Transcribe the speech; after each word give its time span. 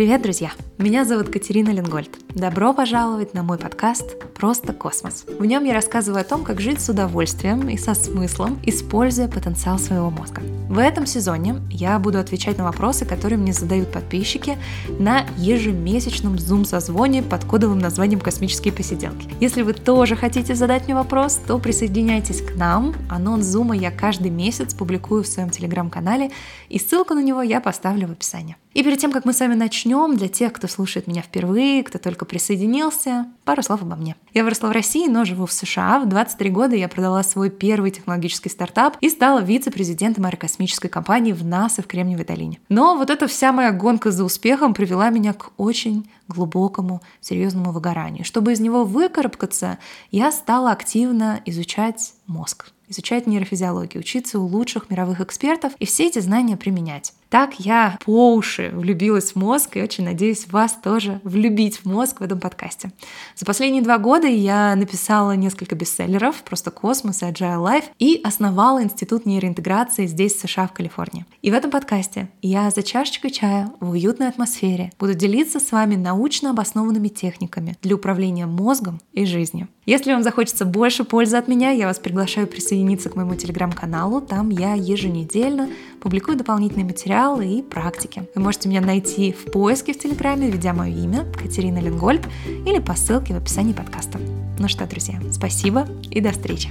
Привет, 0.00 0.22
друзья! 0.22 0.50
Меня 0.80 1.04
зовут 1.04 1.28
Катерина 1.28 1.68
Ленгольд. 1.68 2.08
Добро 2.30 2.72
пожаловать 2.72 3.34
на 3.34 3.42
мой 3.42 3.58
подкаст 3.58 4.16
«Просто 4.32 4.72
космос». 4.72 5.26
В 5.38 5.44
нем 5.44 5.64
я 5.64 5.74
рассказываю 5.74 6.22
о 6.22 6.24
том, 6.24 6.42
как 6.42 6.58
жить 6.58 6.80
с 6.80 6.88
удовольствием 6.88 7.68
и 7.68 7.76
со 7.76 7.92
смыслом, 7.92 8.58
используя 8.64 9.28
потенциал 9.28 9.78
своего 9.78 10.08
мозга. 10.08 10.40
В 10.70 10.78
этом 10.78 11.04
сезоне 11.04 11.56
я 11.68 11.98
буду 11.98 12.18
отвечать 12.18 12.56
на 12.56 12.64
вопросы, 12.64 13.04
которые 13.04 13.38
мне 13.38 13.52
задают 13.52 13.92
подписчики 13.92 14.56
на 14.98 15.26
ежемесячном 15.36 16.36
Zoom-созвоне 16.36 17.24
под 17.24 17.44
кодовым 17.44 17.78
названием 17.78 18.20
«Космические 18.20 18.72
посиделки». 18.72 19.28
Если 19.38 19.60
вы 19.60 19.74
тоже 19.74 20.16
хотите 20.16 20.54
задать 20.54 20.86
мне 20.86 20.94
вопрос, 20.94 21.40
то 21.46 21.58
присоединяйтесь 21.58 22.40
к 22.40 22.56
нам. 22.56 22.94
Анонс 23.10 23.44
Zoom 23.44 23.76
я 23.76 23.90
каждый 23.90 24.30
месяц 24.30 24.72
публикую 24.72 25.24
в 25.24 25.26
своем 25.26 25.50
телеграм-канале, 25.50 26.30
и 26.70 26.78
ссылку 26.78 27.12
на 27.12 27.22
него 27.22 27.42
я 27.42 27.60
поставлю 27.60 28.08
в 28.08 28.12
описании. 28.12 28.56
И 28.72 28.84
перед 28.84 28.98
тем, 29.00 29.10
как 29.10 29.24
мы 29.24 29.32
с 29.32 29.40
вами 29.40 29.56
начнем, 29.56 30.16
для 30.16 30.28
тех, 30.28 30.52
кто 30.52 30.68
слушает 30.70 31.06
меня 31.06 31.22
впервые, 31.22 31.82
кто 31.82 31.98
только 31.98 32.24
присоединился, 32.24 33.26
пару 33.44 33.62
слов 33.62 33.82
обо 33.82 33.96
мне. 33.96 34.16
Я 34.32 34.44
выросла 34.44 34.68
в 34.68 34.72
России, 34.72 35.08
но 35.08 35.24
живу 35.24 35.46
в 35.46 35.52
США. 35.52 36.00
В 36.00 36.08
23 36.08 36.50
года 36.50 36.76
я 36.76 36.88
продала 36.88 37.22
свой 37.22 37.50
первый 37.50 37.90
технологический 37.90 38.48
стартап 38.48 38.96
и 39.00 39.10
стала 39.10 39.40
вице-президентом 39.40 40.24
аэрокосмической 40.24 40.88
компании 40.88 41.32
в 41.32 41.44
НАСА 41.44 41.82
в 41.82 41.86
Кремниевой 41.86 42.24
долине. 42.24 42.60
Но 42.68 42.96
вот 42.96 43.10
эта 43.10 43.26
вся 43.26 43.52
моя 43.52 43.72
гонка 43.72 44.10
за 44.10 44.24
успехом 44.24 44.72
привела 44.72 45.10
меня 45.10 45.32
к 45.32 45.50
очень 45.56 46.08
глубокому, 46.28 47.02
серьезному 47.20 47.72
выгоранию. 47.72 48.24
Чтобы 48.24 48.52
из 48.52 48.60
него 48.60 48.84
выкарабкаться, 48.84 49.78
я 50.10 50.32
стала 50.32 50.70
активно 50.70 51.40
изучать 51.44 52.14
мозг 52.26 52.70
изучать 52.90 53.26
нейрофизиологию, 53.26 54.00
учиться 54.00 54.38
у 54.38 54.46
лучших 54.46 54.90
мировых 54.90 55.20
экспертов 55.20 55.72
и 55.78 55.86
все 55.86 56.08
эти 56.08 56.18
знания 56.18 56.56
применять. 56.56 57.14
Так 57.30 57.60
я 57.60 57.96
по 58.04 58.34
уши 58.34 58.70
влюбилась 58.74 59.32
в 59.32 59.36
мозг 59.36 59.76
и 59.76 59.82
очень 59.82 60.04
надеюсь 60.04 60.48
вас 60.48 60.76
тоже 60.82 61.20
влюбить 61.22 61.78
в 61.78 61.84
мозг 61.84 62.20
в 62.20 62.24
этом 62.24 62.40
подкасте. 62.40 62.90
За 63.36 63.46
последние 63.46 63.82
два 63.82 63.98
года 63.98 64.26
я 64.26 64.74
написала 64.74 65.36
несколько 65.36 65.76
бестселлеров, 65.76 66.42
просто 66.42 66.72
«Космос» 66.72 67.22
и 67.22 67.26
«Agile 67.26 67.64
Life», 67.64 67.84
и 68.00 68.20
основала 68.24 68.82
Институт 68.82 69.26
нейроинтеграции 69.26 70.06
здесь, 70.06 70.34
в 70.34 70.40
США, 70.40 70.66
в 70.66 70.72
Калифорнии. 70.72 71.24
И 71.40 71.52
в 71.52 71.54
этом 71.54 71.70
подкасте 71.70 72.28
я 72.42 72.68
за 72.70 72.82
чашечкой 72.82 73.30
чая 73.30 73.70
в 73.78 73.90
уютной 73.90 74.28
атмосфере 74.28 74.92
буду 74.98 75.14
делиться 75.14 75.60
с 75.60 75.70
вами 75.70 75.94
научно 75.94 76.50
обоснованными 76.50 77.08
техниками 77.08 77.76
для 77.80 77.94
управления 77.94 78.46
мозгом 78.46 79.00
и 79.12 79.24
жизнью. 79.24 79.68
Если 79.90 80.12
вам 80.12 80.22
захочется 80.22 80.64
больше 80.64 81.02
пользы 81.02 81.36
от 81.36 81.48
меня, 81.48 81.72
я 81.72 81.88
вас 81.88 81.98
приглашаю 81.98 82.46
присоединиться 82.46 83.10
к 83.10 83.16
моему 83.16 83.34
телеграм-каналу. 83.34 84.20
Там 84.20 84.50
я 84.50 84.74
еженедельно 84.74 85.68
публикую 86.00 86.38
дополнительные 86.38 86.84
материалы 86.84 87.44
и 87.44 87.60
практики. 87.60 88.22
Вы 88.36 88.40
можете 88.40 88.68
меня 88.68 88.82
найти 88.82 89.32
в 89.32 89.50
поиске 89.50 89.92
в 89.92 89.98
Телеграме, 89.98 90.48
введя 90.48 90.74
мое 90.74 90.94
имя 90.94 91.26
Катерина 91.36 91.80
Ленгольд 91.80 92.24
или 92.64 92.78
по 92.78 92.94
ссылке 92.94 93.34
в 93.34 93.38
описании 93.38 93.72
подкаста. 93.72 94.20
Ну 94.60 94.68
что, 94.68 94.86
друзья, 94.86 95.20
спасибо 95.32 95.88
и 96.08 96.20
до 96.20 96.30
встречи! 96.30 96.70